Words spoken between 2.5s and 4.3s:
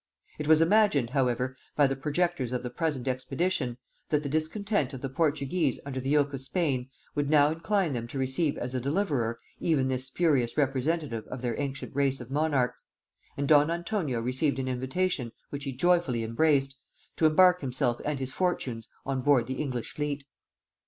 of the present expedition, that the